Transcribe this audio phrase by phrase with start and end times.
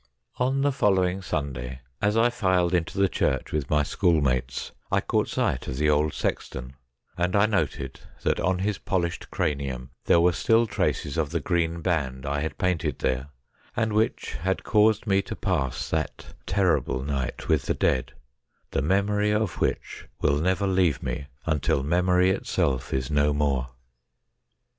[0.37, 5.27] On the following Sunday, as I filed into the church with my schoolmates, I caught
[5.27, 6.73] sight of the old sexton,
[7.19, 11.81] and I noted that on his polished cranium there were still traces of the green
[11.81, 13.27] band I had painted there,
[13.75, 18.13] and which had caused me to pass that terrible night with the dead,
[18.71, 23.69] the memory of which will never leave me until memory itself is no more.